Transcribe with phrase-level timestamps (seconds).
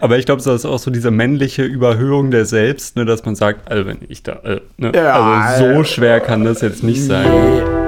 [0.00, 3.34] Aber ich glaube, das ist auch so diese männliche Überhöhung der Selbst, ne, dass man
[3.34, 7.04] sagt, also wenn ich da, äh, ne, ja, also so schwer kann das jetzt nicht
[7.04, 7.79] sein.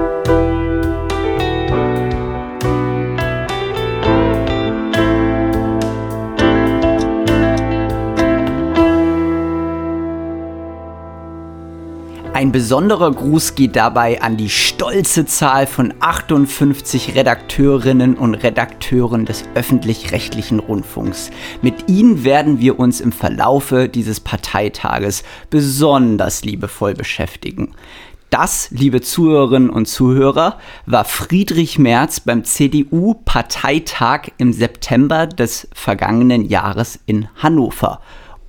[12.72, 20.58] Besonderer Gruß geht dabei an die stolze Zahl von 58 Redakteurinnen und Redakteuren des öffentlich-rechtlichen
[20.58, 21.30] Rundfunks.
[21.60, 27.74] Mit ihnen werden wir uns im Verlaufe dieses Parteitages besonders liebevoll beschäftigen.
[28.30, 36.98] Das, liebe Zuhörerinnen und Zuhörer, war Friedrich Merz beim CDU-Parteitag im September des vergangenen Jahres
[37.04, 38.00] in Hannover.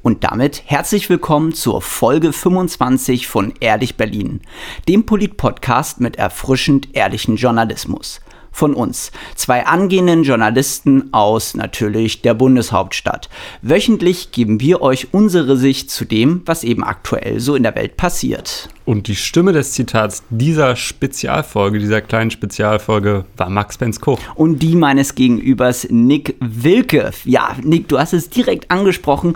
[0.04, 4.42] Und damit herzlich willkommen zur Folge 25 von Ehrlich Berlin,
[4.90, 8.20] dem Polit-Podcast mit erfrischend ehrlichen Journalismus.
[8.56, 13.28] Von uns, zwei angehenden Journalisten aus natürlich der Bundeshauptstadt.
[13.64, 17.98] Wöchentlich geben wir euch unsere Sicht zu dem, was eben aktuell so in der Welt
[17.98, 18.70] passiert.
[18.86, 24.20] Und die Stimme des Zitats dieser Spezialfolge, dieser kleinen Spezialfolge, war Max Bensko.
[24.36, 27.12] Und die meines Gegenübers Nick Wilke.
[27.26, 29.36] Ja, Nick, du hast es direkt angesprochen.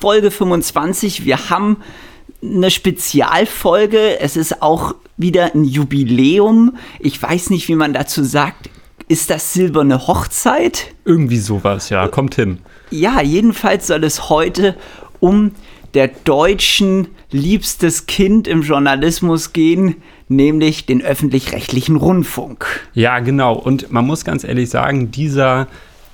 [0.00, 1.24] Folge 25.
[1.24, 1.78] Wir haben
[2.42, 4.20] eine Spezialfolge.
[4.20, 6.76] Es ist auch wieder ein Jubiläum.
[6.98, 8.70] Ich weiß nicht, wie man dazu sagt.
[9.08, 10.94] Ist das silberne Hochzeit?
[11.04, 12.08] Irgendwie sowas, ja.
[12.08, 12.58] Kommt hin.
[12.90, 14.76] Ja, jedenfalls soll es heute
[15.20, 15.52] um
[15.94, 19.96] der deutschen liebstes Kind im Journalismus gehen,
[20.28, 22.66] nämlich den öffentlich-rechtlichen Rundfunk.
[22.94, 23.54] Ja, genau.
[23.54, 25.68] Und man muss ganz ehrlich sagen, dieser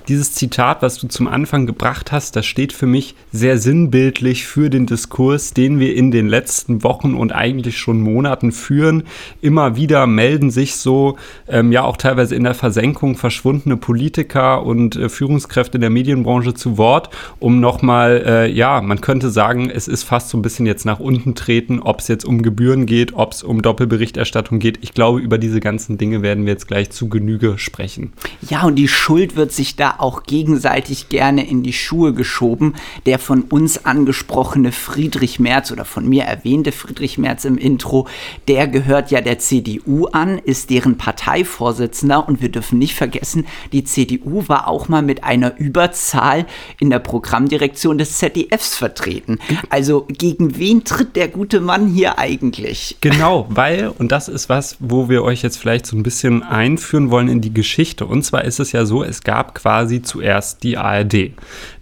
[0.09, 4.69] dieses Zitat, was du zum Anfang gebracht hast, das steht für mich sehr sinnbildlich für
[4.69, 9.03] den Diskurs, den wir in den letzten Wochen und eigentlich schon Monaten führen.
[9.41, 14.95] Immer wieder melden sich so, ähm, ja auch teilweise in der Versenkung verschwundene Politiker und
[14.95, 20.03] äh, Führungskräfte der Medienbranche zu Wort, um nochmal, äh, ja, man könnte sagen, es ist
[20.03, 23.33] fast so ein bisschen jetzt nach unten treten, ob es jetzt um Gebühren geht, ob
[23.33, 24.79] es um Doppelberichterstattung geht.
[24.81, 28.13] Ich glaube, über diese ganzen Dinge werden wir jetzt gleich zu Genüge sprechen.
[28.49, 32.75] Ja, und die Schuld wird sich da auch gegenseitig gerne in die Schuhe geschoben.
[33.05, 38.07] Der von uns angesprochene Friedrich Merz oder von mir erwähnte Friedrich Merz im Intro,
[38.47, 43.83] der gehört ja der CDU an, ist deren Parteivorsitzender und wir dürfen nicht vergessen, die
[43.83, 46.45] CDU war auch mal mit einer Überzahl
[46.79, 49.39] in der Programmdirektion des ZDFs vertreten.
[49.69, 52.97] Also gegen wen tritt der gute Mann hier eigentlich?
[53.01, 57.11] Genau, weil, und das ist was, wo wir euch jetzt vielleicht so ein bisschen einführen
[57.11, 58.05] wollen in die Geschichte.
[58.05, 61.31] Und zwar ist es ja so, es gab quasi quasi zuerst die ARD.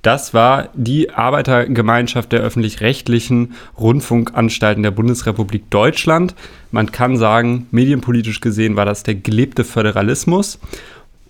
[0.02, 6.34] Das war die Arbeitergemeinschaft der öffentlich-rechtlichen Rundfunkanstalten der Bundesrepublik Deutschland.
[6.72, 10.60] Man kann sagen, medienpolitisch gesehen war das der gelebte Föderalismus.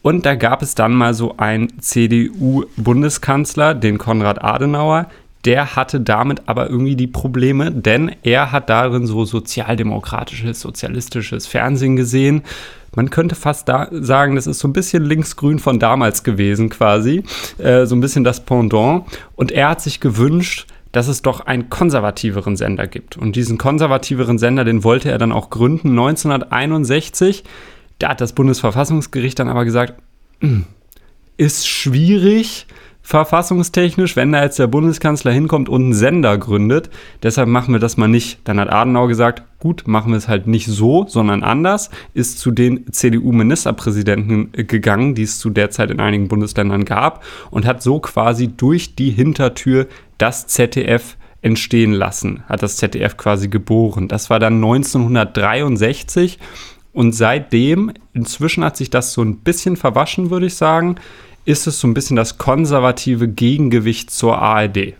[0.03, 5.09] Und da gab es dann mal so einen CDU-Bundeskanzler, den Konrad Adenauer.
[5.45, 11.95] Der hatte damit aber irgendwie die Probleme, denn er hat darin so sozialdemokratisches, sozialistisches Fernsehen
[11.95, 12.43] gesehen
[12.95, 17.23] man könnte fast da sagen, das ist so ein bisschen linksgrün von damals gewesen quasi,
[17.57, 19.05] äh, so ein bisschen das Pendant.
[19.35, 23.17] Und er hat sich gewünscht, dass es doch einen konservativeren Sender gibt.
[23.17, 27.43] Und diesen konservativeren Sender, den wollte er dann auch gründen 1961.
[27.99, 30.01] Da hat das Bundesverfassungsgericht dann aber gesagt,
[31.37, 32.67] ist schwierig,
[33.07, 36.89] verfassungstechnisch, wenn da jetzt der Bundeskanzler hinkommt und einen Sender gründet.
[37.23, 38.39] Deshalb machen wir das mal nicht.
[38.43, 42.51] Dann hat Adenauer gesagt, gut, machen wir es halt nicht so, sondern anders, ist zu
[42.51, 48.01] den CDU-Ministerpräsidenten gegangen, die es zu der Zeit in einigen Bundesländern gab und hat so
[48.01, 49.87] quasi durch die Hintertür
[50.17, 54.09] das ZDF entstehen lassen, hat das ZDF quasi geboren.
[54.09, 56.39] Das war dann 1963
[56.91, 60.97] und seitdem, inzwischen hat sich das so ein bisschen verwaschen, würde ich sagen,
[61.47, 64.95] ist es so ein bisschen das konservative Gegengewicht zur ARD.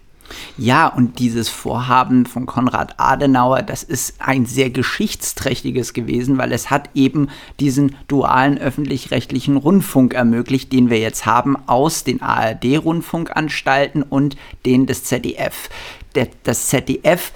[0.58, 6.70] Ja, und dieses Vorhaben von Konrad Adenauer, das ist ein sehr geschichtsträchtiges gewesen, weil es
[6.70, 14.38] hat eben diesen dualen öffentlich-rechtlichen Rundfunk ermöglicht, den wir jetzt haben aus den ARD-Rundfunkanstalten und
[14.66, 15.70] den des ZDF.
[16.16, 17.32] Der, das ZDF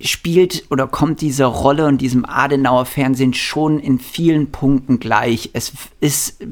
[0.00, 5.50] spielt oder kommt diese Rolle und diesem Adenauer Fernsehen schon in vielen Punkten gleich.
[5.52, 6.42] Es ist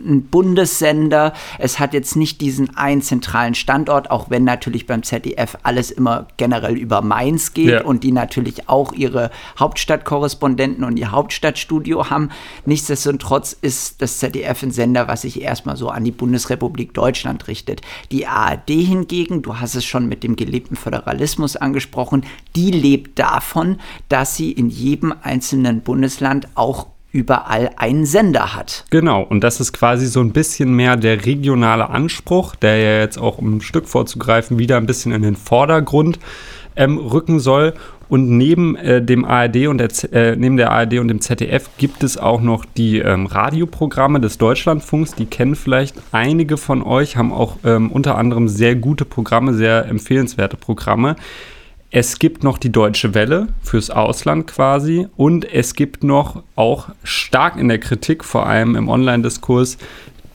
[0.00, 5.58] ein Bundessender, es hat jetzt nicht diesen einen zentralen Standort, auch wenn natürlich beim ZDF
[5.62, 7.84] alles immer generell über Mainz geht ja.
[7.84, 12.30] und die natürlich auch ihre Hauptstadtkorrespondenten und ihr Hauptstadtstudio haben.
[12.64, 17.82] Nichtsdestotrotz ist das ZDF ein Sender, was sich erstmal so an die Bundesrepublik Deutschland richtet.
[18.10, 22.24] Die ARD hingegen, du hast es schon mit dem gelebten Föderalismus angesprochen,
[22.56, 23.78] die lebt davon,
[24.08, 28.84] dass sie in jedem einzelnen Bundesland auch überall einen Sender hat.
[28.90, 33.18] Genau, und das ist quasi so ein bisschen mehr der regionale Anspruch, der ja jetzt
[33.18, 36.18] auch, um ein Stück vorzugreifen, wieder ein bisschen in den Vordergrund
[36.76, 37.74] ähm, rücken soll.
[38.08, 42.02] Und neben äh, dem ARD und der, äh, neben der ARD und dem ZDF gibt
[42.02, 45.14] es auch noch die ähm, Radioprogramme des Deutschlandfunks.
[45.14, 49.86] Die kennen vielleicht einige von euch, haben auch ähm, unter anderem sehr gute Programme, sehr
[49.86, 51.14] empfehlenswerte Programme.
[51.92, 57.56] Es gibt noch die Deutsche Welle fürs Ausland quasi und es gibt noch auch stark
[57.56, 59.76] in der Kritik, vor allem im Online-Diskurs,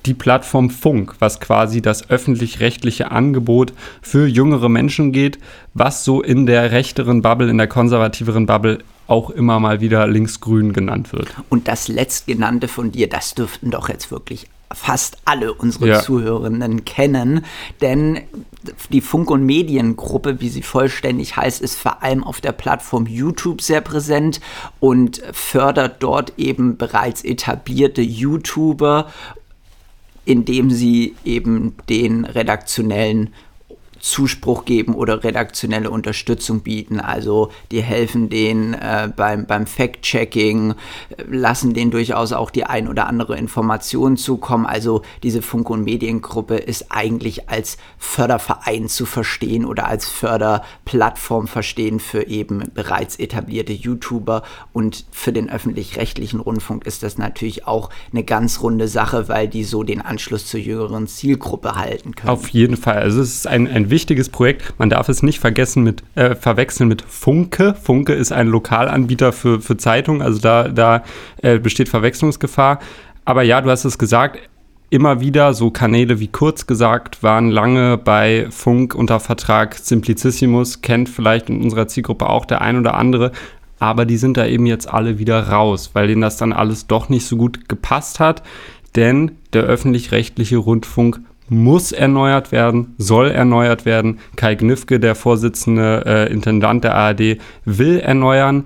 [0.05, 3.71] die Plattform Funk, was quasi das öffentlich-rechtliche Angebot
[4.01, 5.39] für jüngere Menschen geht,
[5.73, 10.73] was so in der rechteren Bubble, in der konservativeren Bubble auch immer mal wieder linksgrün
[10.73, 11.33] genannt wird.
[11.47, 16.01] Und das letztgenannte von dir, das dürften doch jetzt wirklich fast alle unsere ja.
[16.01, 17.45] Zuhörenden kennen,
[17.81, 18.21] denn
[18.91, 23.61] die Funk- und Mediengruppe, wie sie vollständig heißt, ist vor allem auf der Plattform YouTube
[23.61, 24.41] sehr präsent
[24.79, 29.07] und fördert dort eben bereits etablierte YouTuber
[30.25, 33.33] indem sie eben den redaktionellen
[34.05, 36.99] Zuspruch geben oder redaktionelle Unterstützung bieten.
[36.99, 40.75] Also die helfen denen äh, beim, beim Fact-Checking,
[41.27, 44.67] lassen denen durchaus auch die ein oder andere Information zukommen.
[44.67, 51.99] Also diese Funk- und Mediengruppe ist eigentlich als Förderverein zu verstehen oder als Förderplattform verstehen
[51.99, 54.43] für eben bereits etablierte YouTuber.
[54.71, 59.63] Und für den öffentlich-rechtlichen Rundfunk ist das natürlich auch eine ganz runde Sache, weil die
[59.63, 62.29] so den Anschluss zur jüngeren Zielgruppe halten können.
[62.29, 62.99] Auf jeden Fall.
[62.99, 64.73] Also es ist ein, ein wichtiges Projekt.
[64.77, 67.75] Man darf es nicht vergessen mit, äh, verwechseln mit Funke.
[67.81, 71.03] Funke ist ein Lokalanbieter für, für Zeitungen, also da, da
[71.41, 72.79] äh, besteht Verwechslungsgefahr.
[73.23, 74.39] Aber ja, du hast es gesagt,
[74.89, 79.75] immer wieder so Kanäle wie kurz gesagt waren lange bei Funk unter Vertrag.
[79.75, 83.31] Simplicissimus kennt vielleicht in unserer Zielgruppe auch der ein oder andere.
[83.79, 87.07] Aber die sind da eben jetzt alle wieder raus, weil denen das dann alles doch
[87.07, 88.43] nicht so gut gepasst hat.
[88.97, 94.19] Denn der öffentlich-rechtliche Rundfunk muss erneuert werden, soll erneuert werden.
[94.35, 98.65] Kai Gnifke, der Vorsitzende äh, Intendant der ARD, will erneuern.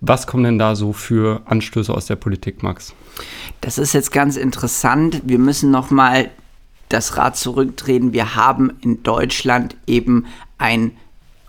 [0.00, 2.94] Was kommen denn da so für Anstöße aus der Politik, Max?
[3.60, 5.22] Das ist jetzt ganz interessant.
[5.24, 6.30] Wir müssen noch mal
[6.88, 8.12] das Rad zurückdrehen.
[8.12, 10.26] Wir haben in Deutschland eben
[10.56, 10.92] ein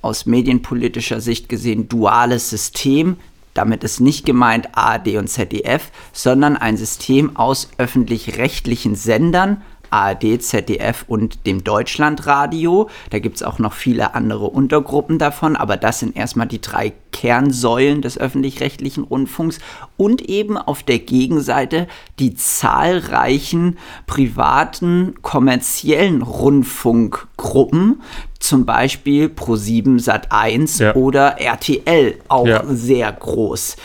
[0.01, 3.17] aus medienpolitischer Sicht gesehen duales System.
[3.53, 11.05] Damit ist nicht gemeint ARD und ZDF, sondern ein System aus öffentlich-rechtlichen Sendern, ARD, ZDF
[11.07, 12.89] und dem Deutschlandradio.
[13.09, 16.93] Da gibt es auch noch viele andere Untergruppen davon, aber das sind erstmal die drei
[17.11, 19.59] Kernsäulen des öffentlich-rechtlichen Rundfunks
[19.97, 21.87] und eben auf der Gegenseite
[22.19, 23.77] die zahlreichen
[24.07, 28.01] privaten kommerziellen Rundfunkgruppen,
[28.39, 30.95] zum Beispiel Pro7 Sat1 ja.
[30.95, 32.63] oder RTL, auch ja.
[32.67, 33.75] sehr groß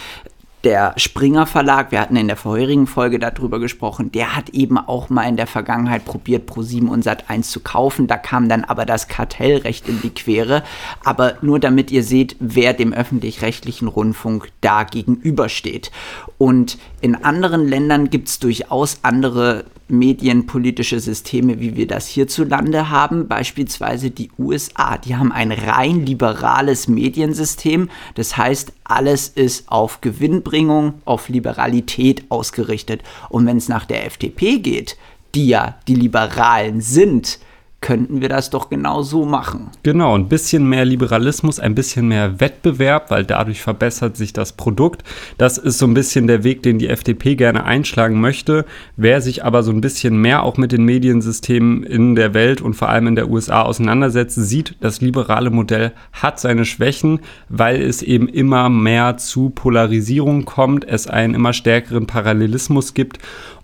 [0.64, 5.10] der Springer Verlag, wir hatten in der vorherigen Folge darüber gesprochen, der hat eben auch
[5.10, 8.06] mal in der Vergangenheit probiert, Pro7 und Sat1 zu kaufen.
[8.06, 10.62] Da kam dann aber das Kartellrecht in die Quere.
[11.04, 15.90] Aber nur damit ihr seht, wer dem öffentlich-rechtlichen Rundfunk da gegenübersteht.
[16.38, 23.28] Und in anderen Ländern gibt es durchaus andere medienpolitische Systeme, wie wir das hierzulande haben.
[23.28, 24.98] Beispielsweise die USA.
[24.98, 27.90] Die haben ein rein liberales Mediensystem.
[28.14, 33.02] Das heißt, alles ist auf Gewinnbringung, auf Liberalität ausgerichtet.
[33.28, 34.96] Und wenn es nach der FDP geht,
[35.34, 37.38] die ja die Liberalen sind,
[37.84, 39.68] könnten wir das doch genau so machen.
[39.82, 45.04] Genau, ein bisschen mehr Liberalismus, ein bisschen mehr Wettbewerb, weil dadurch verbessert sich das Produkt.
[45.36, 48.64] Das ist so ein bisschen der Weg, den die FDP gerne einschlagen möchte.
[48.96, 52.72] Wer sich aber so ein bisschen mehr auch mit den Mediensystemen in der Welt und
[52.72, 57.20] vor allem in der USA auseinandersetzt, sieht, das liberale Modell hat seine Schwächen,
[57.50, 63.18] weil es eben immer mehr zu Polarisierung kommt, es einen immer stärkeren Parallelismus gibt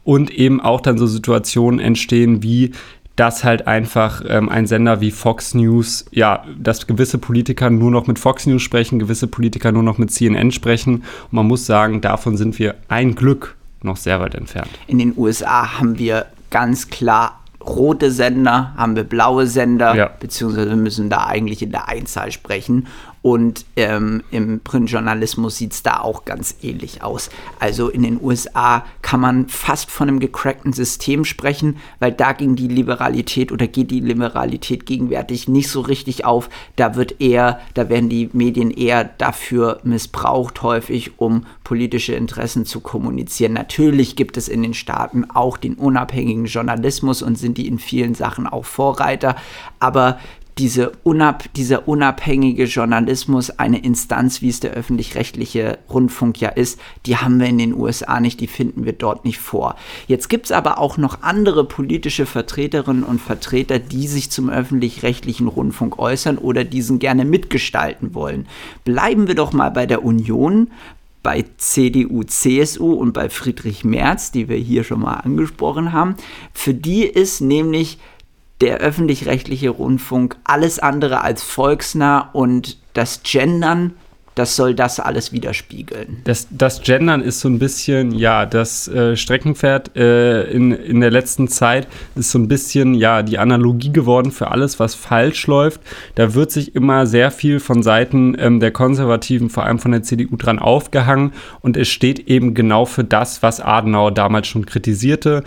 [0.04, 2.72] und eben auch dann so Situationen entstehen wie
[3.16, 8.06] dass halt einfach ähm, ein Sender wie Fox News, ja, dass gewisse Politiker nur noch
[8.06, 10.96] mit Fox News sprechen, gewisse Politiker nur noch mit CNN sprechen.
[10.96, 14.70] Und man muss sagen, davon sind wir ein Glück noch sehr weit entfernt.
[14.86, 20.10] In den USA haben wir ganz klar rote Sender, haben wir blaue Sender, ja.
[20.18, 22.86] beziehungsweise müssen da eigentlich in der Einzahl sprechen.
[23.22, 27.28] Und ähm, im Printjournalismus sieht es da auch ganz ähnlich aus.
[27.58, 32.56] Also in den USA kann man fast von einem gecrackten System sprechen, weil da ging
[32.56, 36.48] die Liberalität oder geht die Liberalität gegenwärtig nicht so richtig auf.
[36.76, 42.80] Da wird eher, da werden die Medien eher dafür missbraucht häufig, um politische Interessen zu
[42.80, 43.52] kommunizieren.
[43.52, 48.14] Natürlich gibt es in den Staaten auch den unabhängigen Journalismus und sind die in vielen
[48.14, 49.36] Sachen auch Vorreiter,
[49.78, 50.18] aber
[50.58, 57.16] diese unab, dieser unabhängige Journalismus, eine Instanz, wie es der öffentlich-rechtliche Rundfunk ja ist, die
[57.16, 59.76] haben wir in den USA nicht, die finden wir dort nicht vor.
[60.06, 65.48] Jetzt gibt es aber auch noch andere politische Vertreterinnen und Vertreter, die sich zum öffentlich-rechtlichen
[65.48, 68.46] Rundfunk äußern oder diesen gerne mitgestalten wollen.
[68.84, 70.68] Bleiben wir doch mal bei der Union,
[71.22, 76.16] bei CDU, CSU und bei Friedrich Merz, die wir hier schon mal angesprochen haben.
[76.52, 77.98] Für die ist nämlich
[78.60, 83.94] der öffentlich-rechtliche Rundfunk alles andere als volksnah und das Gendern
[84.40, 86.22] das soll das alles widerspiegeln.
[86.24, 91.10] Das, das Gendern ist so ein bisschen, ja, das äh, Streckenpferd äh, in, in der
[91.10, 95.80] letzten Zeit ist so ein bisschen, ja, die Analogie geworden für alles, was falsch läuft.
[96.14, 100.04] Da wird sich immer sehr viel von Seiten ähm, der Konservativen, vor allem von der
[100.04, 105.44] CDU, dran aufgehangen und es steht eben genau für das, was Adenauer damals schon kritisierte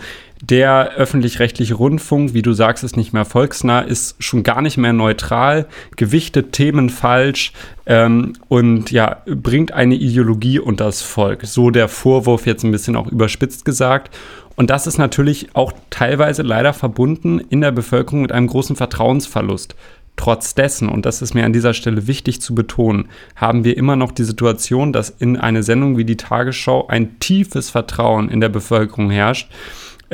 [0.50, 4.92] der öffentlich-rechtliche Rundfunk, wie du sagst, ist nicht mehr volksnah, ist schon gar nicht mehr
[4.92, 7.52] neutral, gewichtet Themen falsch
[7.86, 11.46] ähm, und ja, bringt eine Ideologie unter das Volk.
[11.46, 14.14] So der Vorwurf jetzt ein bisschen auch überspitzt gesagt.
[14.56, 19.74] Und das ist natürlich auch teilweise leider verbunden in der Bevölkerung mit einem großen Vertrauensverlust.
[20.16, 23.96] Trotz dessen, und das ist mir an dieser Stelle wichtig zu betonen, haben wir immer
[23.96, 28.48] noch die Situation, dass in eine Sendung wie die Tagesschau ein tiefes Vertrauen in der
[28.48, 29.48] Bevölkerung herrscht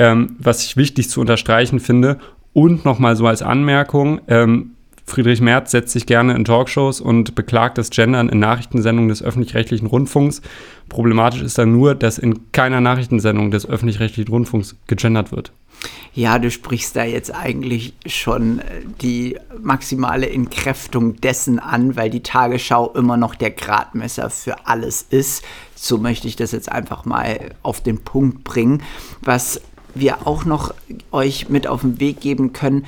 [0.00, 2.19] ähm, was ich wichtig zu unterstreichen finde.
[2.54, 4.71] Und nochmal so als Anmerkung, ähm,
[5.04, 9.87] Friedrich Merz setzt sich gerne in Talkshows und beklagt das Gendern in Nachrichtensendungen des öffentlich-rechtlichen
[9.87, 10.40] Rundfunks.
[10.88, 15.52] Problematisch ist dann nur, dass in keiner Nachrichtensendung des öffentlich-rechtlichen Rundfunks gegendert wird.
[16.12, 18.62] Ja, du sprichst da jetzt eigentlich schon äh,
[19.00, 25.45] die maximale Entkräftung dessen an, weil die Tagesschau immer noch der Gradmesser für alles ist.
[25.75, 28.83] So möchte ich das jetzt einfach mal auf den Punkt bringen.
[29.23, 29.61] Was
[29.94, 30.75] wir auch noch
[31.12, 32.87] euch mit auf den Weg geben können.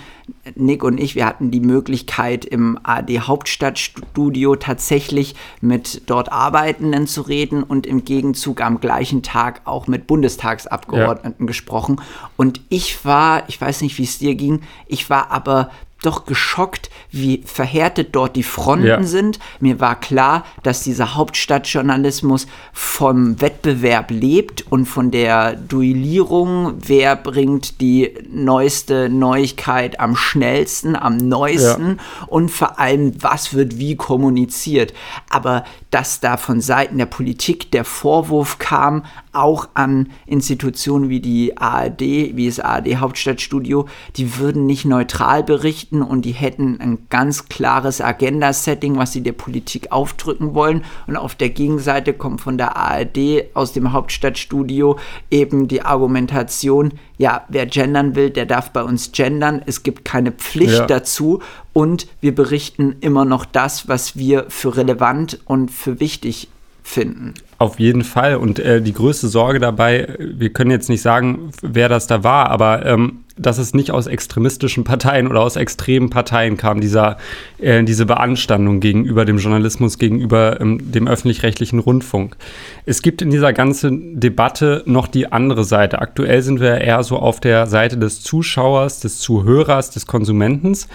[0.55, 7.23] Nick und ich, wir hatten die Möglichkeit im AD Hauptstadtstudio tatsächlich mit dort Arbeitenden zu
[7.23, 11.47] reden und im Gegenzug am gleichen Tag auch mit Bundestagsabgeordneten ja.
[11.47, 12.01] gesprochen.
[12.37, 15.71] Und ich war, ich weiß nicht, wie es dir ging, ich war aber
[16.03, 19.03] doch geschockt, wie verhärtet dort die Fronten ja.
[19.03, 19.39] sind.
[19.61, 27.81] Mir war klar, dass dieser Hauptstadtjournalismus vom Wettbewerb lebt und von der Duellierung, wer bringt
[27.81, 32.27] die neueste Neuigkeit am schnellsten, am neuesten ja.
[32.27, 34.93] und vor allem, was wird wie kommuniziert.
[35.31, 41.59] Aber dass da von Seiten der Politik der Vorwurf kam, auch an Institutionen wie die
[41.59, 47.49] ARD, wie das ARD Hauptstadtstudio, die würden nicht neutral berichten und die hätten ein ganz
[47.49, 50.83] klares Agenda-Setting, was sie der Politik aufdrücken wollen.
[51.07, 54.99] Und auf der Gegenseite kommt von der ARD aus dem Hauptstadtstudio
[55.31, 59.61] eben die Argumentation, ja, wer gendern will, der darf bei uns gendern.
[59.67, 60.87] Es gibt keine Pflicht ja.
[60.87, 61.41] dazu
[61.73, 66.49] und wir berichten immer noch das, was wir für relevant und für wichtig
[66.83, 67.35] finden.
[67.59, 68.37] Auf jeden Fall.
[68.37, 72.51] Und äh, die größte Sorge dabei, wir können jetzt nicht sagen, wer das da war,
[72.51, 77.19] aber ähm, dass es nicht aus extremistischen Parteien oder aus extremen Parteien kam, dieser,
[77.59, 82.37] äh, diese Beanstandung gegenüber dem Journalismus, gegenüber ähm, dem öffentlich-rechtlichen Rundfunk.
[82.85, 86.01] Es gibt in dieser ganzen Debatte noch die andere Seite.
[86.01, 90.89] Aktuell sind wir eher so auf der Seite des Zuschauers, des Zuhörers, des Konsumentens.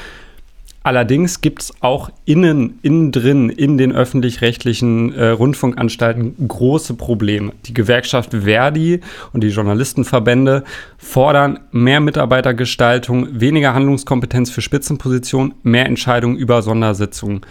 [0.87, 7.51] Allerdings gibt es auch innen, innen drin, in den öffentlich-rechtlichen äh, Rundfunkanstalten große Probleme.
[7.65, 9.01] Die Gewerkschaft Verdi
[9.33, 10.63] und die Journalistenverbände
[10.97, 17.41] fordern mehr Mitarbeitergestaltung, weniger Handlungskompetenz für Spitzenpositionen, mehr Entscheidungen über Sondersitzungen.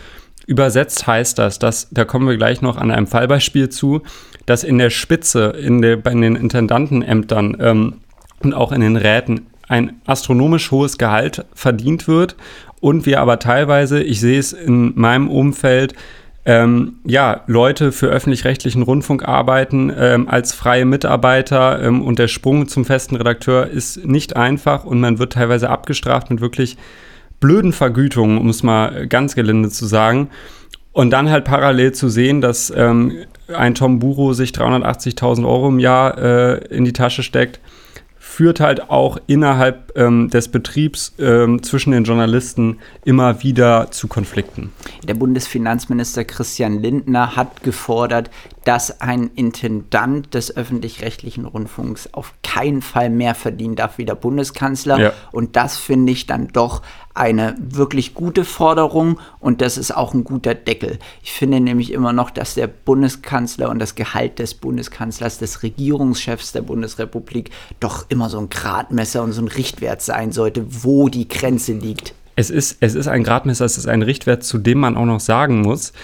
[0.47, 4.01] Übersetzt heißt das, dass, da kommen wir gleich noch an einem Fallbeispiel zu,
[4.47, 7.95] dass in der Spitze, in, der, in den Intendantenämtern ähm,
[8.43, 12.37] und auch in den Räten ein astronomisch hohes Gehalt verdient wird
[12.81, 15.95] und wir aber teilweise, ich sehe es in meinem Umfeld,
[16.45, 22.69] ähm, ja, Leute für öffentlich-rechtlichen Rundfunk arbeiten ähm, als freie Mitarbeiter ähm, und der Sprung
[22.69, 26.77] zum festen Redakteur ist nicht einfach und man wird teilweise abgestraft mit wirklich
[27.41, 30.31] blöden Vergütungen, um es mal ganz gelinde zu sagen.
[30.93, 33.13] Und dann halt parallel zu sehen, dass ähm,
[33.53, 37.61] ein Tom Buro sich 380.000 Euro im Jahr äh, in die Tasche steckt
[38.37, 44.73] führt halt auch innerhalb ähm, des Betriebs ähm, zwischen den Journalisten immer wieder zu Konflikten.
[45.09, 48.31] Der Bundesfinanzminister Christian Lindner hat gefordert,
[48.65, 54.99] dass ein Intendant des öffentlich-rechtlichen Rundfunks auf keinen Fall mehr verdienen darf wie der Bundeskanzler.
[54.99, 55.13] Ja.
[55.33, 56.83] Und das finde ich dann doch
[57.17, 60.99] eine wirklich gute Forderung und das ist auch ein guter Deckel.
[61.23, 66.53] Ich finde nämlich immer noch, dass der Bundeskanzler und das Gehalt des Bundeskanzlers, des Regierungschefs
[66.53, 71.29] der Bundesrepublik doch immer so ein Gradmesser und so ein Richtwert sein sollte, wo die
[71.29, 72.15] Grenze liegt.
[72.37, 75.21] Es ist, es ist ein Gradmesser, es ist ein Richtwert, zu dem man auch noch
[75.21, 75.95] sagen muss,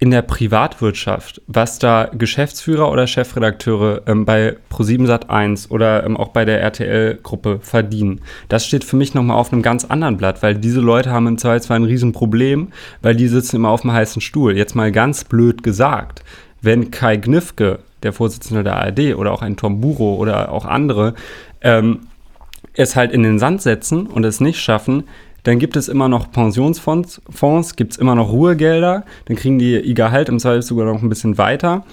[0.00, 6.28] in der Privatwirtschaft, was da Geschäftsführer oder Chefredakteure ähm, bei Pro7 Sat1 oder ähm, auch
[6.28, 10.54] bei der RTL-Gruppe verdienen, das steht für mich nochmal auf einem ganz anderen Blatt, weil
[10.54, 12.68] diese Leute haben im Zweifelsfall ein Riesenproblem,
[13.02, 14.56] weil die sitzen immer auf dem heißen Stuhl.
[14.56, 16.24] Jetzt mal ganz blöd gesagt,
[16.62, 21.14] wenn Kai Gnifke, der Vorsitzende der ARD, oder auch ein Tom Buro oder auch andere,
[21.60, 22.06] ähm,
[22.72, 25.04] es halt in den Sand setzen und es nicht schaffen,
[25.44, 29.78] dann gibt es immer noch Pensionsfonds, Fonds, gibt es immer noch Ruhegelder, dann kriegen die
[29.80, 31.84] ihr Gehalt im Zweifel sogar noch ein bisschen weiter.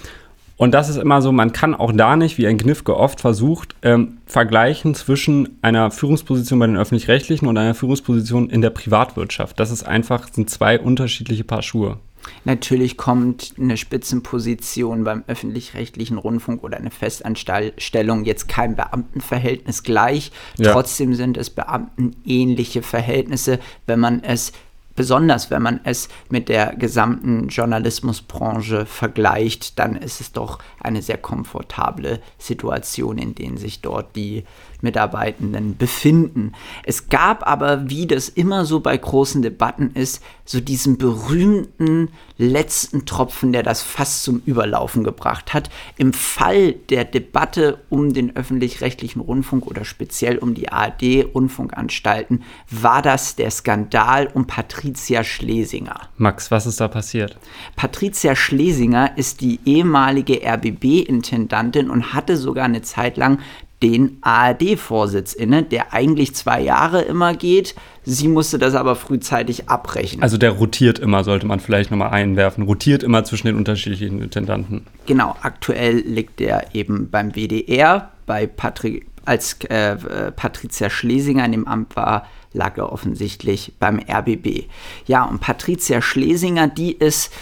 [0.58, 3.76] Und das ist immer so, man kann auch da nicht, wie ein Gnifke oft versucht,
[3.84, 9.60] ähm, vergleichen zwischen einer Führungsposition bei den Öffentlich-Rechtlichen und einer Führungsposition in der Privatwirtschaft.
[9.60, 12.00] Das ist einfach, sind zwei unterschiedliche Paar Schuhe.
[12.46, 20.32] Natürlich kommt eine Spitzenposition beim öffentlich-rechtlichen Rundfunk oder eine Festanstellung jetzt kein Beamtenverhältnis gleich.
[20.58, 20.72] Ja.
[20.72, 24.52] Trotzdem sind es beamtenähnliche Verhältnisse, wenn man es
[24.98, 31.18] besonders wenn man es mit der gesamten Journalismusbranche vergleicht, dann ist es doch eine sehr
[31.18, 34.44] komfortable Situation, in der sich dort die
[34.82, 36.54] Mitarbeitenden befinden.
[36.84, 43.06] Es gab aber, wie das immer so bei großen Debatten ist, so diesen berühmten letzten
[43.06, 45.70] Tropfen, der das fast zum Überlaufen gebracht hat.
[45.98, 53.36] Im Fall der Debatte um den öffentlich-rechtlichen Rundfunk oder speziell um die ARD-Rundfunkanstalten war das
[53.36, 56.10] der Skandal um Patricia Schlesinger.
[56.18, 57.38] Max, was ist da passiert?
[57.76, 63.40] Patricia Schlesinger ist die ehemalige RBB-Intendantin und hatte sogar eine Zeit lang
[63.84, 67.76] den ARD-Vorsitz inne, der eigentlich zwei Jahre immer geht.
[68.04, 70.24] Sie musste das aber frühzeitig abbrechen.
[70.24, 72.64] Also der rotiert immer, sollte man vielleicht nochmal einwerfen.
[72.64, 74.86] Rotiert immer zwischen den unterschiedlichen Intendanten.
[75.06, 79.98] Genau, aktuell liegt der eben beim WDR, bei Patri als äh,
[80.32, 84.70] Patricia Schlesinger in dem Amt war, lag er offensichtlich beim RBB.
[85.06, 87.34] Ja, und Patricia Schlesinger, die ist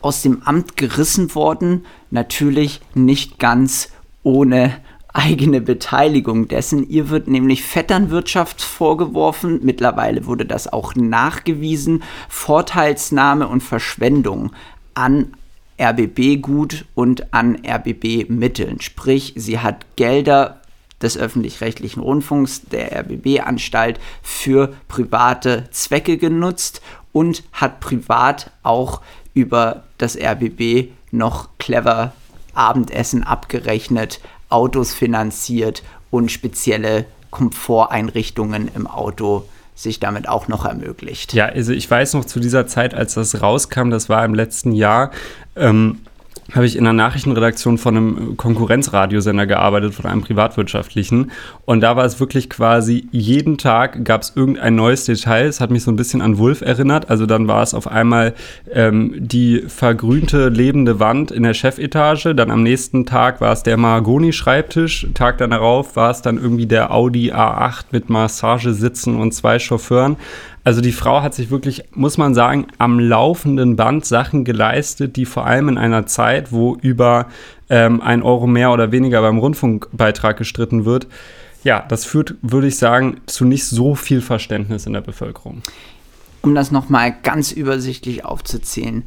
[0.00, 3.90] aus dem Amt gerissen worden, natürlich nicht ganz
[4.22, 4.74] ohne
[5.16, 6.88] eigene Beteiligung dessen.
[6.88, 9.60] Ihr wird nämlich Vetternwirtschaft vorgeworfen.
[9.62, 12.02] Mittlerweile wurde das auch nachgewiesen.
[12.28, 14.52] Vorteilsnahme und Verschwendung
[14.94, 15.32] an
[15.80, 18.80] RBB-Gut und an RBB-Mitteln.
[18.80, 20.60] Sprich, sie hat Gelder
[21.00, 29.00] des öffentlich-rechtlichen Rundfunks, der RBB-Anstalt, für private Zwecke genutzt und hat privat auch
[29.34, 32.12] über das RBB noch clever
[32.54, 41.34] Abendessen abgerechnet, Autos finanziert und spezielle Komforteinrichtungen im Auto sich damit auch noch ermöglicht.
[41.34, 44.72] Ja, also ich weiß noch zu dieser Zeit, als das rauskam, das war im letzten
[44.72, 45.10] Jahr,
[45.54, 46.00] ähm,
[46.54, 51.32] habe ich in einer Nachrichtenredaktion von einem Konkurrenzradiosender gearbeitet, von einem privatwirtschaftlichen.
[51.64, 55.46] Und da war es wirklich quasi, jeden Tag gab es irgendein neues Detail.
[55.46, 57.10] Es hat mich so ein bisschen an Wolf erinnert.
[57.10, 58.34] Also dann war es auf einmal
[58.72, 62.34] ähm, die vergrünte lebende Wand in der Chefetage.
[62.34, 65.08] Dann am nächsten Tag war es der Mahagoni-Schreibtisch.
[65.14, 70.16] Tag darauf war es dann irgendwie der Audi A8 mit Massagesitzen und zwei Chauffeuren.
[70.66, 75.24] Also die Frau hat sich wirklich, muss man sagen, am laufenden Band Sachen geleistet, die
[75.24, 77.26] vor allem in einer Zeit, wo über
[77.68, 81.08] ähm, ein Euro mehr oder weniger beim Rundfunkbeitrag gestritten wird,
[81.64, 85.62] ja, das führt, würde ich sagen, zu nicht so viel Verständnis in der Bevölkerung.
[86.42, 89.02] Um das nochmal ganz übersichtlich aufzuzählen.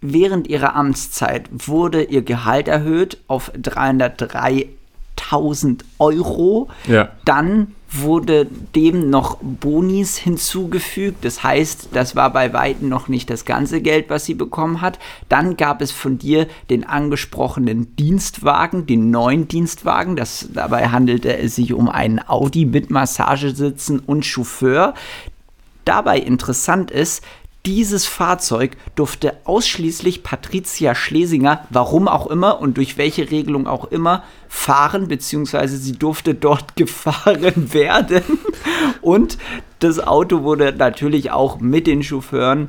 [0.00, 6.68] Während ihrer Amtszeit wurde ihr Gehalt erhöht auf 303.000 Euro.
[6.86, 7.08] Ja.
[7.24, 11.24] Dann wurde dem noch Bonis hinzugefügt.
[11.24, 14.98] Das heißt, das war bei weitem noch nicht das ganze Geld, was sie bekommen hat.
[15.28, 20.16] Dann gab es von dir den angesprochenen Dienstwagen, den neuen Dienstwagen.
[20.16, 24.94] Das, dabei handelte es sich um einen Audi mit Massagesitzen und Chauffeur.
[25.84, 27.22] Dabei interessant ist,
[27.66, 34.22] dieses Fahrzeug durfte ausschließlich Patricia Schlesinger, warum auch immer und durch welche Regelung auch immer,
[34.48, 38.22] fahren, beziehungsweise sie durfte dort gefahren werden.
[39.02, 39.36] Und
[39.80, 42.68] das Auto wurde natürlich auch mit den Chauffeuren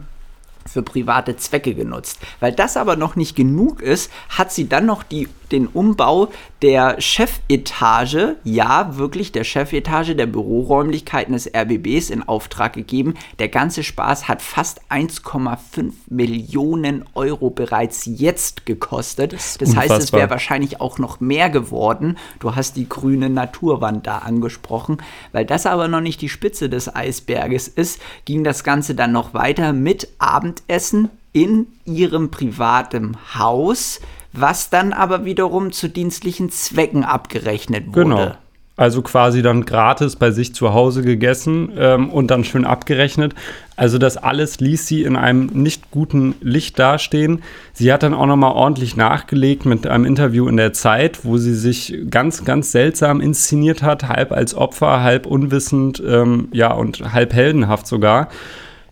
[0.68, 2.20] für private Zwecke genutzt.
[2.40, 6.30] Weil das aber noch nicht genug ist, hat sie dann noch die den Umbau
[6.62, 13.14] der Chefetage, ja, wirklich der Chefetage der Büroräumlichkeiten des RBBs in Auftrag gegeben.
[13.40, 19.34] Der ganze Spaß hat fast 1,5 Millionen Euro bereits jetzt gekostet.
[19.34, 22.18] Das, das heißt, es wäre wahrscheinlich auch noch mehr geworden.
[22.40, 24.98] Du hast die grüne Naturwand da angesprochen.
[25.32, 29.34] Weil das aber noch nicht die Spitze des Eisberges ist, ging das Ganze dann noch
[29.34, 30.10] weiter mit
[30.58, 34.00] Abendessen in ihrem privaten Haus
[34.40, 38.04] was dann aber wiederum zu dienstlichen Zwecken abgerechnet wurde.
[38.04, 38.32] Genau.
[38.76, 43.34] Also quasi dann gratis bei sich zu Hause gegessen ähm, und dann schön abgerechnet.
[43.76, 47.42] Also das alles ließ sie in einem nicht guten Licht dastehen.
[47.74, 51.56] Sie hat dann auch nochmal ordentlich nachgelegt mit einem Interview in der Zeit, wo sie
[51.56, 57.34] sich ganz, ganz seltsam inszeniert hat, halb als Opfer, halb unwissend, ähm, ja, und halb
[57.34, 58.30] heldenhaft sogar.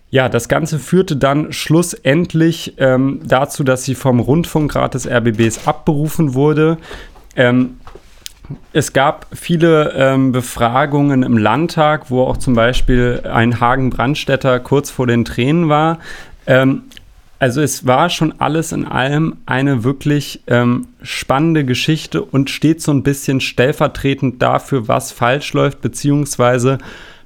[0.09, 6.33] Ja, das Ganze führte dann schlussendlich ähm, dazu, dass sie vom Rundfunkrat des RBBs abberufen
[6.33, 6.77] wurde.
[7.35, 7.77] Ähm,
[8.73, 14.91] es gab viele ähm, Befragungen im Landtag, wo auch zum Beispiel ein Hagen Brandstätter kurz
[14.91, 15.99] vor den Tränen war.
[16.45, 16.83] Ähm,
[17.39, 22.91] also es war schon alles in allem eine wirklich ähm, spannende Geschichte und steht so
[22.91, 26.77] ein bisschen stellvertretend dafür, was falsch läuft, beziehungsweise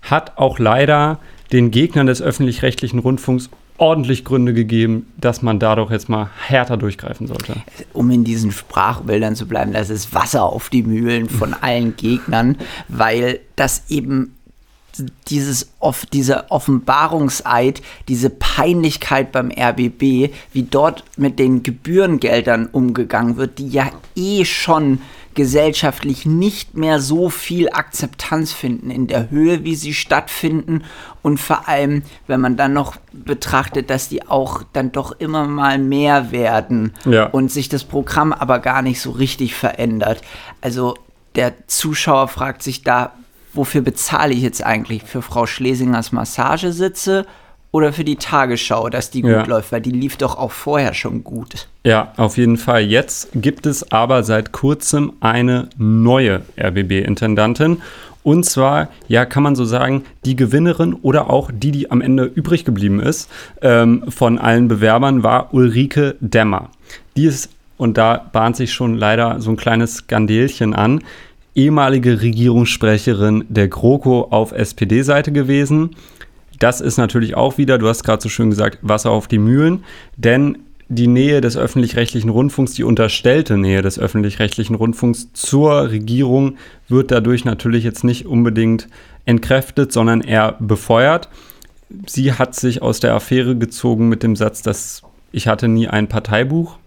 [0.01, 1.19] hat auch leider
[1.51, 6.77] den Gegnern des öffentlich-rechtlichen Rundfunks ordentlich Gründe gegeben, dass man da doch jetzt mal härter
[6.77, 7.55] durchgreifen sollte.
[7.93, 12.57] Um in diesen Sprachbildern zu bleiben, das ist Wasser auf die Mühlen von allen Gegnern,
[12.87, 14.35] weil das eben
[15.29, 15.71] dieses,
[16.11, 23.91] dieser Offenbarungseid, diese Peinlichkeit beim RBB, wie dort mit den Gebührengeldern umgegangen wird, die ja
[24.17, 24.99] eh schon
[25.39, 30.83] gesellschaftlich nicht mehr so viel Akzeptanz finden in der Höhe, wie sie stattfinden
[31.21, 35.77] und vor allem, wenn man dann noch betrachtet, dass die auch dann doch immer mal
[35.79, 37.27] mehr werden ja.
[37.27, 40.21] und sich das Programm aber gar nicht so richtig verändert.
[40.59, 40.95] Also
[41.35, 43.13] der Zuschauer fragt sich da,
[43.53, 45.03] wofür bezahle ich jetzt eigentlich?
[45.03, 47.25] Für Frau Schlesingers Massagesitze
[47.71, 49.45] oder für die Tagesschau, dass die gut ja.
[49.45, 51.67] läuft, weil die lief doch auch vorher schon gut.
[51.83, 52.81] Ja, auf jeden Fall.
[52.81, 57.81] Jetzt gibt es aber seit kurzem eine neue RBB-Intendantin.
[58.23, 62.25] Und zwar, ja, kann man so sagen, die Gewinnerin oder auch die, die am Ende
[62.25, 63.29] übrig geblieben ist
[63.61, 66.69] ähm, von allen Bewerbern, war Ulrike Dämmer.
[67.15, 71.01] Die ist, und da bahnt sich schon leider so ein kleines Skandelchen an,
[71.55, 75.95] ehemalige Regierungssprecherin der GroKo auf SPD-Seite gewesen
[76.59, 79.83] das ist natürlich auch wieder, du hast gerade so schön gesagt, Wasser auf die Mühlen,
[80.17, 87.11] denn die Nähe des öffentlich-rechtlichen Rundfunks, die unterstellte Nähe des öffentlich-rechtlichen Rundfunks zur Regierung wird
[87.11, 88.87] dadurch natürlich jetzt nicht unbedingt
[89.25, 91.29] entkräftet, sondern eher befeuert.
[92.07, 96.07] Sie hat sich aus der Affäre gezogen mit dem Satz, dass ich hatte nie ein
[96.07, 96.79] Parteibuch.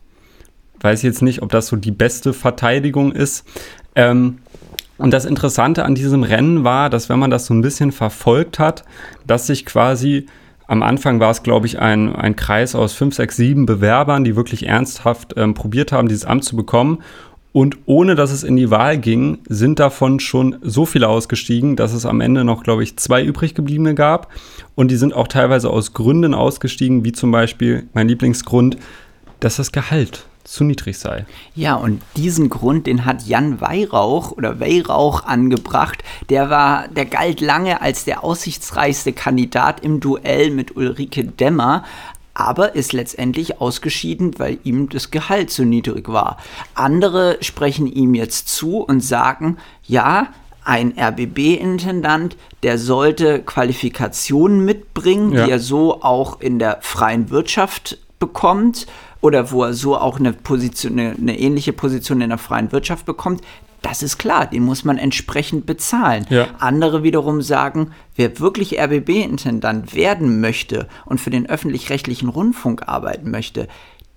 [0.81, 3.47] Weiß jetzt nicht, ob das so die beste Verteidigung ist.
[3.95, 4.39] Ähm,
[5.03, 8.61] und das Interessante an diesem Rennen war, dass wenn man das so ein bisschen verfolgt
[8.61, 8.85] hat,
[9.27, 10.27] dass sich quasi
[10.69, 14.37] am Anfang war es, glaube ich, ein, ein Kreis aus fünf, sechs, sieben Bewerbern, die
[14.37, 17.03] wirklich ernsthaft ähm, probiert haben, dieses Amt zu bekommen.
[17.51, 21.93] Und ohne dass es in die Wahl ging, sind davon schon so viele ausgestiegen, dass
[21.93, 24.29] es am Ende noch, glaube ich, zwei übrig gebliebene gab.
[24.77, 28.77] Und die sind auch teilweise aus Gründen ausgestiegen, wie zum Beispiel mein Lieblingsgrund,
[29.41, 31.27] dass das Gehalt zu niedrig sei.
[31.55, 36.03] Ja, und diesen Grund, den hat Jan Weihrauch oder Weihrauch angebracht.
[36.29, 41.85] Der war, der galt lange als der aussichtsreichste Kandidat im Duell mit Ulrike Dämmer
[42.35, 46.39] aber ist letztendlich ausgeschieden, weil ihm das Gehalt zu niedrig war.
[46.75, 50.29] Andere sprechen ihm jetzt zu und sagen, ja,
[50.65, 55.45] ein RBB-Intendant, der sollte Qualifikationen mitbringen, ja.
[55.45, 58.87] die er so auch in der freien Wirtschaft bekommt
[59.23, 63.07] oder wo er so auch eine Position, eine, eine, ähnliche Position in der freien Wirtschaft
[63.07, 63.41] bekommt,
[63.81, 66.27] das ist klar, den muss man entsprechend bezahlen.
[66.29, 66.49] Ja.
[66.59, 73.69] Andere wiederum sagen, wer wirklich RBB-Intendant werden möchte und für den öffentlich-rechtlichen Rundfunk arbeiten möchte,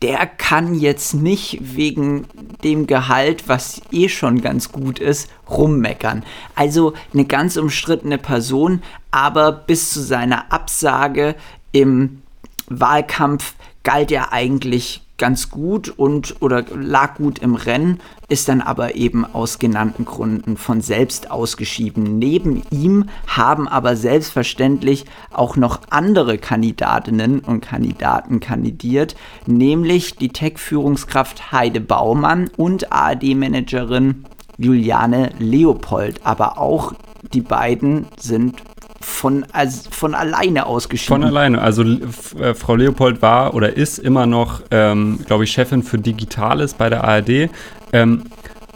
[0.01, 2.25] der kann jetzt nicht wegen
[2.63, 6.23] dem Gehalt, was eh schon ganz gut ist, rummeckern.
[6.53, 11.35] Also eine ganz umstrittene Person, aber bis zu seiner Absage
[11.71, 12.21] im
[12.67, 18.95] Wahlkampf galt er eigentlich ganz gut und oder lag gut im Rennen, ist dann aber
[18.95, 22.19] eben aus genannten Gründen von selbst ausgeschieden.
[22.19, 31.53] Neben ihm haben aber selbstverständlich auch noch andere Kandidatinnen und Kandidaten kandidiert, nämlich die Tech-Führungskraft
[31.53, 34.25] Heide Baumann und ARD-Managerin
[34.57, 36.25] Juliane Leopold.
[36.25, 36.93] Aber auch
[37.33, 38.61] die beiden sind
[39.05, 39.45] von,
[39.91, 41.21] von alleine ausgeschieden.
[41.21, 41.61] Von alleine.
[41.61, 46.73] Also äh, Frau Leopold war oder ist immer noch, ähm, glaube ich, Chefin für Digitales
[46.73, 47.49] bei der ARD.
[47.93, 48.23] Ähm,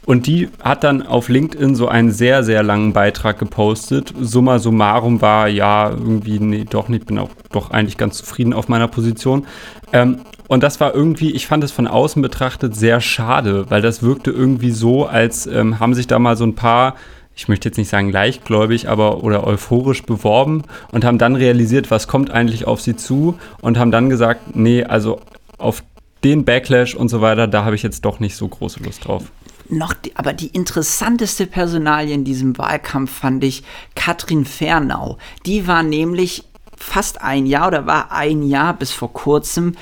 [0.05, 4.13] und die hat dann auf LinkedIn so einen sehr, sehr langen Beitrag gepostet.
[4.19, 8.69] Summa summarum war, ja, irgendwie, nee, doch nicht, bin auch doch eigentlich ganz zufrieden auf
[8.69, 9.45] meiner Position.
[9.91, 14.01] Ähm, und das war irgendwie, ich fand es von außen betrachtet sehr schade, weil das
[14.01, 16.95] wirkte irgendwie so, als ähm, haben sich da mal so ein paar
[17.39, 22.09] ich möchte jetzt nicht sagen leichtgläubig, aber oder euphorisch beworben und haben dann realisiert, was
[22.09, 25.21] kommt eigentlich auf sie zu und haben dann gesagt, nee, also
[25.57, 25.81] auf
[26.25, 29.23] den Backlash und so weiter, da habe ich jetzt doch nicht so große Lust drauf.
[29.69, 33.63] noch, die, aber die interessanteste Personalie in diesem Wahlkampf fand ich
[33.95, 35.17] Katrin Fernau.
[35.45, 36.43] Die war nämlich
[36.79, 39.73] fast ein Jahr oder war ein Jahr bis vor kurzem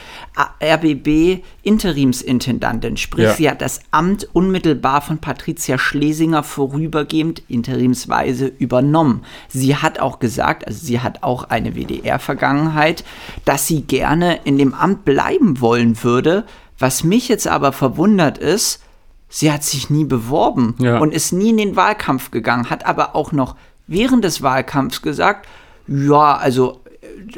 [0.62, 2.98] RBB Interimsintendantin.
[2.98, 3.34] Sprich, ja.
[3.34, 9.24] sie hat das Amt unmittelbar von Patricia Schlesinger vorübergehend interimsweise übernommen.
[9.48, 13.04] Sie hat auch gesagt, also sie hat auch eine WDR-Vergangenheit,
[13.46, 16.46] dass sie gerne in dem Amt bleiben wollen würde.
[16.80, 18.82] Was mich jetzt aber verwundert ist,
[19.30, 20.98] sie hat sich nie beworben ja.
[20.98, 23.56] und ist nie in den Wahlkampf gegangen, hat aber auch noch
[23.88, 25.48] während des Wahlkampfs gesagt,
[25.88, 26.82] ja, also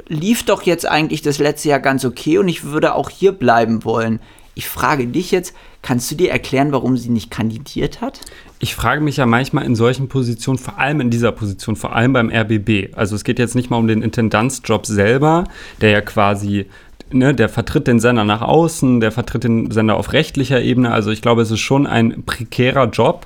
[0.08, 3.84] lief doch jetzt eigentlich das letzte Jahr ganz okay und ich würde auch hier bleiben
[3.84, 4.20] wollen.
[4.56, 8.20] Ich frage dich jetzt, kannst du dir erklären, warum sie nicht kandidiert hat?
[8.60, 12.12] Ich frage mich ja manchmal in solchen Positionen, vor allem in dieser Position, vor allem
[12.12, 12.94] beim RBB.
[12.94, 15.46] Also es geht jetzt nicht mal um den Intendanzjob selber,
[15.80, 16.66] der ja quasi
[17.12, 20.92] Ne, der vertritt den Sender nach außen, der vertritt den Sender auf rechtlicher Ebene.
[20.92, 23.26] Also ich glaube, es ist schon ein prekärer Job,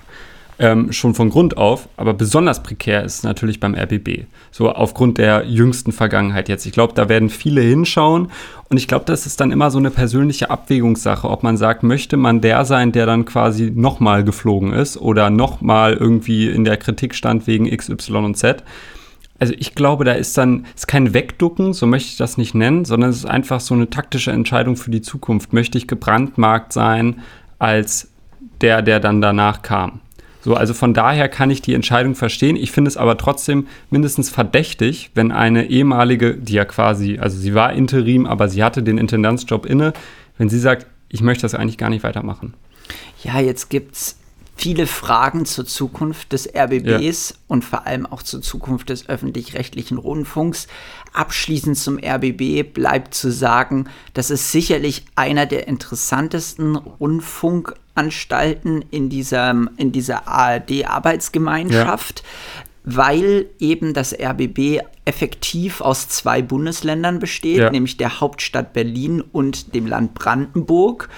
[0.60, 4.26] ähm, schon von Grund auf, aber besonders prekär ist es natürlich beim RBB.
[4.52, 6.66] So aufgrund der jüngsten Vergangenheit jetzt.
[6.66, 8.30] Ich glaube, da werden viele hinschauen
[8.70, 12.18] und ich glaube, das ist dann immer so eine persönliche Abwägungssache, ob man sagt, möchte
[12.18, 17.16] man der sein, der dann quasi nochmal geflogen ist oder nochmal irgendwie in der Kritik
[17.16, 18.64] stand wegen X, Y und Z.
[19.40, 22.86] Also ich glaube, da ist dann ist kein Wegducken, so möchte ich das nicht nennen,
[22.86, 25.52] sondern es ist einfach so eine taktische Entscheidung für die Zukunft.
[25.52, 27.22] Möchte ich gebrandmarkt sein
[27.60, 28.10] als
[28.62, 30.00] der, der dann danach kam?
[30.44, 32.58] So, also von daher kann ich die Entscheidung verstehen.
[32.58, 37.56] Ich finde es aber trotzdem mindestens verdächtig, wenn eine ehemalige, die ja quasi, also sie
[37.56, 39.94] war Interim, aber sie hatte den Intendanzjob inne,
[40.38, 42.56] wenn sie sagt, ich möchte das eigentlich gar nicht weitermachen.
[43.24, 44.18] Ja, jetzt gibt es
[44.56, 47.36] viele Fragen zur Zukunft des RBBs ja.
[47.48, 50.68] und vor allem auch zur Zukunft des öffentlich-rechtlichen Rundfunks.
[51.14, 59.10] Abschließend zum RBB bleibt zu sagen, das ist sicherlich einer der interessantesten Rundfunk Anstalten in,
[59.10, 62.24] diesem, in dieser ARD-Arbeitsgemeinschaft.
[62.24, 67.70] Ja weil eben das RBB effektiv aus zwei Bundesländern besteht, ja.
[67.70, 71.10] nämlich der Hauptstadt Berlin und dem Land Brandenburg.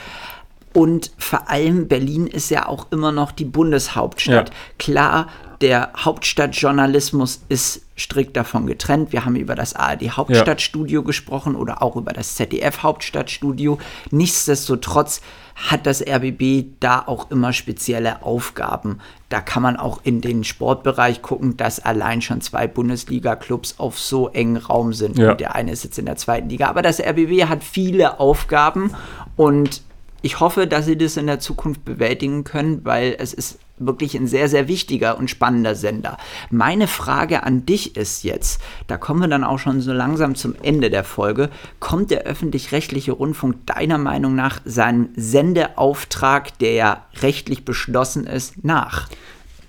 [0.75, 4.49] Und vor allem Berlin ist ja auch immer noch die Bundeshauptstadt.
[4.49, 4.55] Ja.
[4.77, 5.27] Klar,
[5.61, 9.13] der Hauptstadtjournalismus ist strikt davon getrennt.
[9.13, 11.05] Wir haben über das ARD Hauptstadtstudio ja.
[11.05, 13.77] gesprochen oder auch über das ZDF Hauptstadtstudio.
[14.11, 15.21] Nichtsdestotrotz
[15.55, 18.99] hat das RBB da auch immer spezielle Aufgaben.
[19.29, 24.27] Da kann man auch in den Sportbereich gucken, dass allein schon zwei Bundesliga-Clubs auf so
[24.27, 25.17] engen Raum sind.
[25.17, 25.35] Ja.
[25.35, 26.67] Der eine ist jetzt in der zweiten Liga.
[26.67, 28.93] Aber das RBB hat viele Aufgaben
[29.37, 29.81] und
[30.25, 34.25] ich hoffe, dass sie das in der Zukunft bewältigen können, weil es ist wirklich ein
[34.25, 36.17] sehr, sehr wichtiger und spannender Sender.
[36.49, 40.55] Meine Frage an dich ist jetzt, da kommen wir dann auch schon so langsam zum
[40.63, 47.63] Ende der Folge, kommt der öffentlich-rechtliche Rundfunk deiner Meinung nach seinem Sendeauftrag, der ja rechtlich
[47.63, 49.07] beschlossen ist, nach?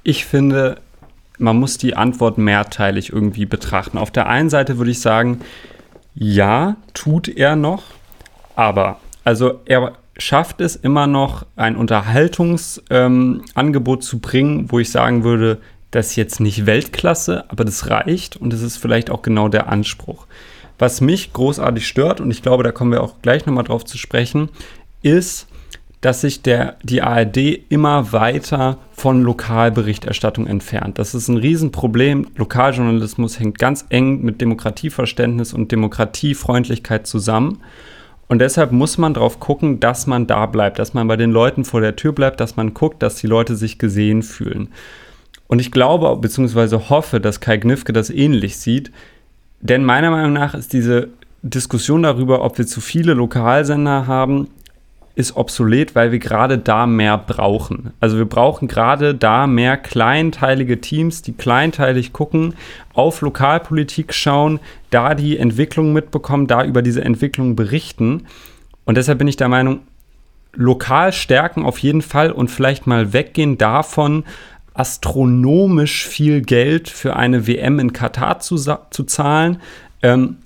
[0.04, 0.80] Ich finde,
[1.36, 3.98] man muss die Antwort mehrteilig irgendwie betrachten.
[3.98, 5.42] Auf der einen Seite würde ich sagen,
[6.14, 7.82] ja, tut er noch,
[8.54, 15.24] aber also er schafft es immer noch, ein Unterhaltungsangebot ähm, zu bringen, wo ich sagen
[15.24, 15.58] würde,
[15.90, 19.68] das ist jetzt nicht Weltklasse, aber das reicht und das ist vielleicht auch genau der
[19.68, 20.26] Anspruch.
[20.78, 23.96] Was mich großartig stört, und ich glaube, da kommen wir auch gleich nochmal drauf zu
[23.96, 24.50] sprechen,
[25.02, 25.48] ist,
[26.02, 27.36] dass sich der, die ARD
[27.70, 30.98] immer weiter von Lokalberichterstattung entfernt.
[30.98, 32.28] Das ist ein Riesenproblem.
[32.36, 37.62] Lokaljournalismus hängt ganz eng mit Demokratieverständnis und Demokratiefreundlichkeit zusammen.
[38.28, 41.64] Und deshalb muss man darauf gucken, dass man da bleibt, dass man bei den Leuten
[41.64, 44.68] vor der Tür bleibt, dass man guckt, dass die Leute sich gesehen fühlen.
[45.46, 46.88] Und ich glaube bzw.
[46.88, 48.90] hoffe, dass Kai Gnifke das ähnlich sieht,
[49.60, 51.08] denn meiner Meinung nach ist diese
[51.42, 54.48] Diskussion darüber, ob wir zu viele Lokalsender haben,
[55.16, 57.94] ist obsolet, weil wir gerade da mehr brauchen.
[58.00, 62.54] Also wir brauchen gerade da mehr kleinteilige Teams, die kleinteilig gucken,
[62.92, 68.26] auf Lokalpolitik schauen, da die Entwicklung mitbekommen, da über diese Entwicklung berichten.
[68.84, 69.80] Und deshalb bin ich der Meinung,
[70.52, 74.24] lokal stärken auf jeden Fall und vielleicht mal weggehen davon,
[74.74, 79.62] astronomisch viel Geld für eine WM in Katar zu, zu zahlen.
[80.02, 80.36] Ähm,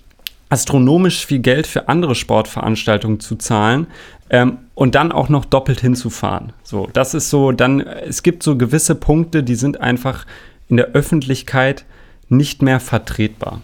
[0.50, 3.86] astronomisch viel Geld für andere Sportveranstaltungen zu zahlen,
[4.30, 6.52] ähm, und dann auch noch doppelt hinzufahren.
[6.62, 10.24] So, das ist so, dann, es gibt so gewisse Punkte, die sind einfach
[10.68, 11.84] in der Öffentlichkeit
[12.28, 13.60] nicht mehr vertretbar.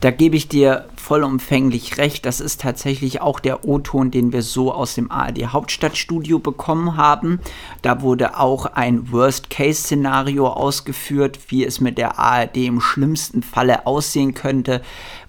[0.00, 2.24] Da gebe ich dir vollumfänglich recht.
[2.24, 7.40] Das ist tatsächlich auch der O-Ton, den wir so aus dem ARD Hauptstadtstudio bekommen haben.
[7.82, 14.34] Da wurde auch ein Worst-Case-Szenario ausgeführt, wie es mit der ARD im schlimmsten Falle aussehen
[14.34, 14.82] könnte.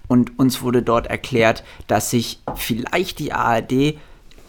[0.06, 3.98] Und uns wurde dort erklärt, dass sich vielleicht die ARD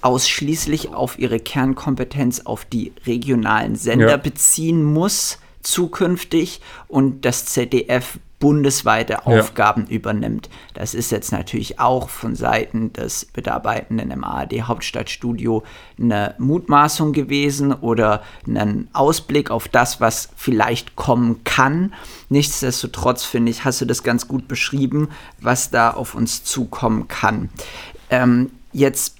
[0.02, 4.18] ausschließlich auf ihre Kernkompetenz auf die regionalen Sender Ja.
[4.18, 10.50] beziehen muss zukünftig und das ZDF bundesweite Aufgaben übernimmt.
[10.74, 15.64] Das ist jetzt natürlich auch von Seiten des Mitarbeitenden im ARD Hauptstadtstudio
[16.00, 21.94] eine Mutmaßung gewesen oder ein Ausblick auf das, was vielleicht kommen kann.
[22.30, 25.10] Nichtsdestotrotz finde ich, hast du das ganz gut beschrieben,
[25.42, 27.50] was da auf uns zukommen kann.
[28.10, 29.19] Ähm, jetzt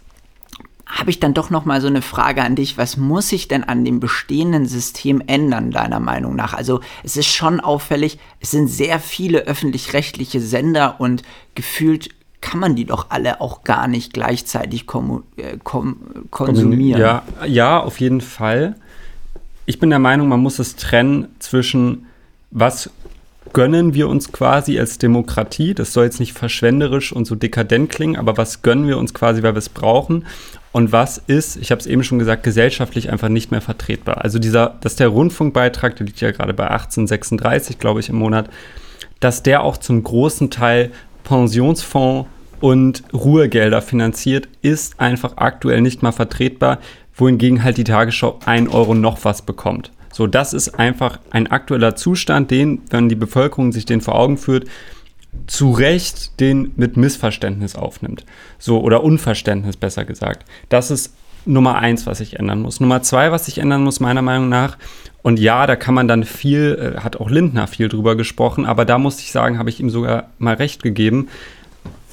[0.90, 2.78] habe ich dann doch noch mal so eine Frage an dich.
[2.78, 6.56] Was muss sich denn an dem bestehenden System ändern, deiner Meinung nach?
[6.56, 11.22] Also es ist schon auffällig, es sind sehr viele öffentlich-rechtliche Sender und
[11.54, 12.10] gefühlt
[12.42, 15.98] kann man die doch alle auch gar nicht gleichzeitig kommu- äh, kom
[16.32, 17.00] konsumieren.
[17.00, 18.76] Ja, ja, auf jeden Fall.
[19.66, 22.08] Ich bin der Meinung, man muss es trennen zwischen,
[22.50, 22.90] was
[23.54, 28.16] gönnen wir uns quasi als Demokratie, das soll jetzt nicht verschwenderisch und so dekadent klingen,
[28.16, 30.26] aber was gönnen wir uns quasi, weil wir es brauchen
[30.72, 34.24] und was ist, ich habe es eben schon gesagt, gesellschaftlich einfach nicht mehr vertretbar.
[34.24, 38.50] Also dieser, dass der Rundfunkbeitrag, der liegt ja gerade bei 1836, glaube ich, im Monat,
[39.20, 40.92] dass der auch zum großen Teil
[41.24, 42.30] Pensionsfonds
[42.60, 46.80] und Ruhegelder finanziert, ist einfach aktuell nicht mal vertretbar,
[47.16, 49.92] wohingegen halt die Tagesschau 1 Euro noch was bekommt.
[50.12, 54.38] So, das ist einfach ein aktueller Zustand, den, wenn die Bevölkerung sich den vor Augen
[54.38, 54.66] führt,
[55.48, 58.26] zu Recht den mit Missverständnis aufnimmt.
[58.58, 60.46] So, oder Unverständnis besser gesagt.
[60.70, 61.14] Das ist
[61.46, 62.80] Nummer eins, was sich ändern muss.
[62.80, 64.78] Nummer zwei, was sich ändern muss, meiner Meinung nach,
[65.22, 68.86] und ja, da kann man dann viel, äh, hat auch Lindner viel drüber gesprochen, aber
[68.86, 71.28] da muss ich sagen, habe ich ihm sogar mal recht gegeben.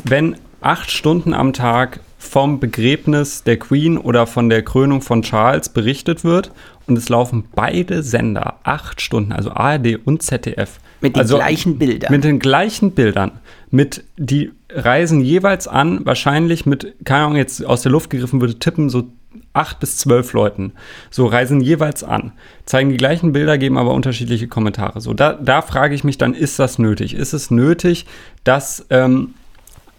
[0.04, 5.68] Wenn acht Stunden am Tag vom Begräbnis der Queen oder von der Krönung von Charles
[5.68, 6.50] berichtet wird
[6.86, 10.80] und es laufen beide Sender acht Stunden, also ARD und ZDF.
[11.00, 12.12] Mit den also gleichen Bildern.
[12.12, 13.32] Mit den gleichen Bildern.
[13.70, 18.58] Mit, die reisen jeweils an, wahrscheinlich mit, keine Ahnung, jetzt aus der Luft gegriffen würde
[18.58, 19.04] tippen, so
[19.52, 20.72] acht bis zwölf Leuten.
[21.10, 22.32] So reisen jeweils an,
[22.64, 25.00] zeigen die gleichen Bilder, geben aber unterschiedliche Kommentare.
[25.00, 27.14] So, da, da frage ich mich dann, ist das nötig?
[27.14, 28.06] Ist es nötig,
[28.44, 29.34] dass ähm,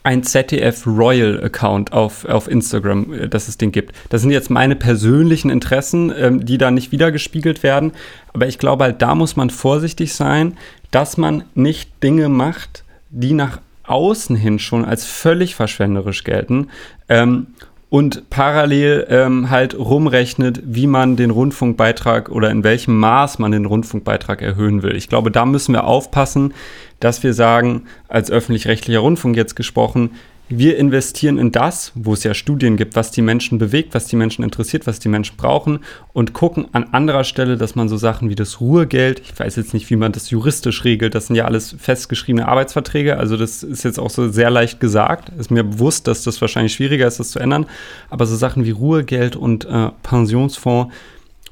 [0.08, 3.93] ein ZDF Royal Account auf, auf Instagram, äh, dass es den gibt.
[4.08, 7.91] Das sind jetzt meine persönlichen Interessen, ähm, die da nicht wiedergespiegelt werden.
[8.32, 10.58] Aber ich glaube halt, da muss man vorsichtig sein,
[10.91, 16.70] dass man nicht Dinge macht, die nach außen hin schon als völlig verschwenderisch gelten.
[17.10, 17.48] Ähm,
[17.89, 23.65] und parallel ähm, halt rumrechnet, wie man den Rundfunkbeitrag oder in welchem Maß man den
[23.65, 24.95] Rundfunkbeitrag erhöhen will.
[24.95, 26.54] Ich glaube, da müssen wir aufpassen,
[27.00, 30.12] dass wir sagen, als öffentlich-rechtlicher Rundfunk jetzt gesprochen,
[30.49, 34.15] wir investieren in das, wo es ja Studien gibt, was die Menschen bewegt, was die
[34.15, 35.79] Menschen interessiert, was die Menschen brauchen
[36.13, 39.73] und gucken an anderer Stelle, dass man so Sachen wie das Ruhegeld, ich weiß jetzt
[39.73, 43.83] nicht, wie man das juristisch regelt, das sind ja alles festgeschriebene Arbeitsverträge, also das ist
[43.83, 47.31] jetzt auch so sehr leicht gesagt, ist mir bewusst, dass das wahrscheinlich schwieriger ist, das
[47.31, 47.65] zu ändern,
[48.10, 50.93] aber so Sachen wie Ruhegeld und äh, Pensionsfonds,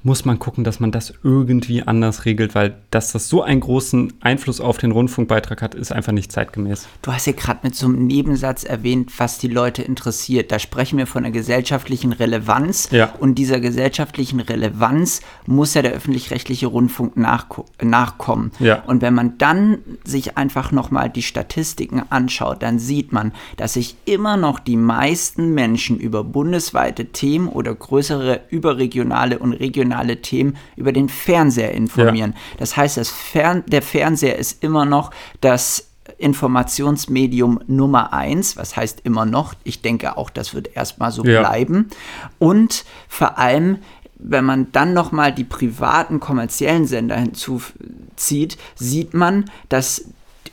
[0.05, 4.13] muss man gucken, dass man das irgendwie anders regelt, weil dass das so einen großen
[4.21, 6.87] Einfluss auf den Rundfunkbeitrag hat, ist einfach nicht zeitgemäß.
[7.01, 10.51] Du hast ja gerade mit so einem Nebensatz erwähnt, was die Leute interessiert.
[10.51, 12.89] Da sprechen wir von der gesellschaftlichen Relevanz.
[12.91, 13.15] Ja.
[13.19, 18.51] Und dieser gesellschaftlichen Relevanz muss ja der öffentlich-rechtliche Rundfunk nachko- nachkommen.
[18.59, 18.83] Ja.
[18.83, 23.95] Und wenn man dann sich einfach nochmal die Statistiken anschaut, dann sieht man, dass sich
[24.05, 30.91] immer noch die meisten Menschen über bundesweite Themen oder größere überregionale und regionale Themen über
[30.91, 32.35] den Fernseher informieren.
[32.57, 39.01] Das heißt, das Fern der Fernseher ist immer noch das Informationsmedium Nummer eins, was heißt
[39.03, 41.41] immer noch, ich denke auch, das wird erstmal so Ja.
[41.41, 41.89] bleiben.
[42.37, 43.79] Und vor allem,
[44.17, 50.05] wenn man dann nochmal die privaten kommerziellen Sender hinzuzieht, sieht man, dass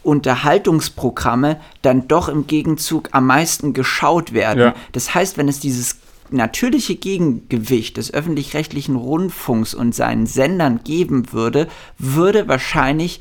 [0.03, 4.59] Unterhaltungsprogramme dann doch im Gegenzug am meisten geschaut werden.
[4.59, 4.75] Ja.
[4.93, 5.99] Das heißt, wenn es dieses
[6.33, 11.69] natürliche Gegengewicht des öffentlich-rechtlichen Rundfunks und seinen Sendern geben würde,
[11.99, 13.21] würde wahrscheinlich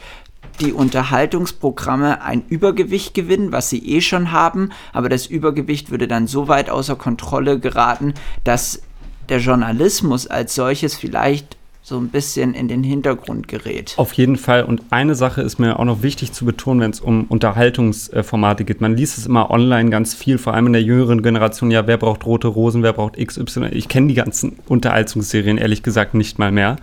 [0.60, 6.28] die Unterhaltungsprogramme ein Übergewicht gewinnen, was sie eh schon haben, aber das Übergewicht würde dann
[6.28, 8.82] so weit außer Kontrolle geraten, dass
[9.30, 13.96] der Journalismus als solches vielleicht so ein bisschen in den Hintergrund gerät.
[13.98, 14.63] Auf jeden Fall.
[14.63, 18.82] Und eine Sache ist mir auch noch wichtig zu betonen, wenn es um Unterhaltungsformate geht.
[18.82, 21.72] Man liest es immer online ganz viel, vor allem in der jüngeren Generation.
[21.72, 23.70] Ja, wer braucht rote Rosen, wer braucht XY?
[23.72, 26.78] Ich kenne die ganzen Unterhaltungsserien ehrlich gesagt nicht mal mehr.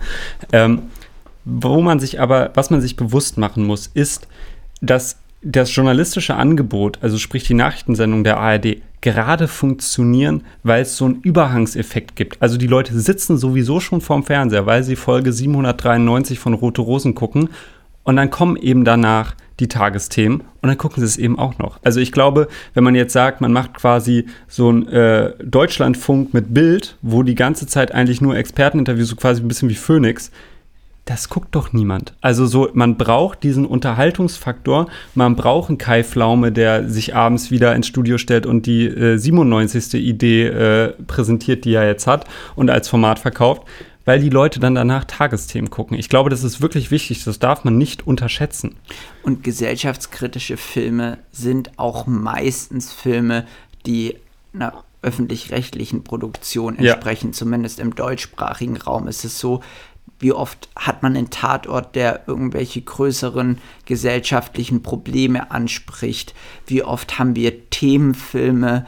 [0.51, 0.83] Ähm,
[1.45, 4.27] wo man sich aber, was man sich bewusst machen muss, ist,
[4.81, 11.05] dass das journalistische Angebot, also sprich die Nachrichtensendung der ARD, gerade funktionieren, weil es so
[11.05, 12.41] einen Überhangseffekt gibt.
[12.41, 17.15] Also die Leute sitzen sowieso schon vorm Fernseher, weil sie Folge 793 von Rote Rosen
[17.15, 17.49] gucken
[18.03, 21.79] und dann kommen eben danach die Tagesthemen und dann gucken sie es eben auch noch.
[21.83, 26.53] Also ich glaube, wenn man jetzt sagt, man macht quasi so ein äh, Deutschlandfunk mit
[26.53, 30.31] Bild, wo die ganze Zeit eigentlich nur Experteninterviews, so quasi ein bisschen wie Phoenix,
[31.09, 32.13] das guckt doch niemand.
[32.21, 37.75] Also so, man braucht diesen Unterhaltungsfaktor, man braucht einen Kai Pflaume, der sich abends wieder
[37.75, 39.95] ins Studio stellt und die äh, 97.
[39.95, 43.63] Idee äh, präsentiert, die er jetzt hat und als Format verkauft
[44.05, 45.95] weil die Leute dann danach Tagesthemen gucken.
[45.95, 48.75] Ich glaube, das ist wirklich wichtig, das darf man nicht unterschätzen.
[49.21, 53.45] Und gesellschaftskritische Filme sind auch meistens Filme,
[53.85, 54.15] die
[54.51, 57.33] einer öffentlich-rechtlichen Produktion entsprechen, ja.
[57.33, 59.61] zumindest im deutschsprachigen Raum ist es so,
[60.19, 66.33] wie oft hat man einen Tatort, der irgendwelche größeren gesellschaftlichen Probleme anspricht?
[66.67, 68.85] Wie oft haben wir Themenfilme,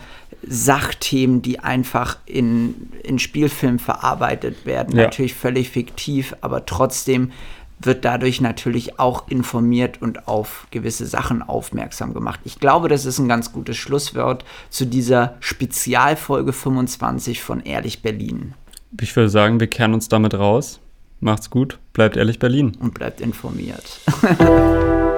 [0.47, 4.97] Sachthemen, die einfach in, in Spielfilm verarbeitet werden.
[4.97, 5.03] Ja.
[5.03, 7.31] Natürlich völlig fiktiv, aber trotzdem
[7.79, 12.39] wird dadurch natürlich auch informiert und auf gewisse Sachen aufmerksam gemacht.
[12.43, 18.53] Ich glaube, das ist ein ganz gutes Schlusswort zu dieser Spezialfolge 25 von Ehrlich Berlin.
[18.99, 20.80] Ich würde sagen, wir kehren uns damit raus.
[21.21, 22.75] Macht's gut, bleibt ehrlich Berlin.
[22.79, 24.01] Und bleibt informiert.